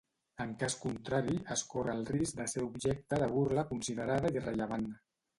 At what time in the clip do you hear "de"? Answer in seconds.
2.39-2.47, 3.25-3.27